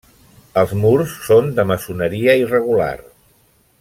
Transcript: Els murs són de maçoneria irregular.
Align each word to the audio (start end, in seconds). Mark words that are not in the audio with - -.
Els 0.61 0.71
murs 0.83 1.13
són 1.27 1.51
de 1.59 1.67
maçoneria 1.73 2.35
irregular. 2.45 2.93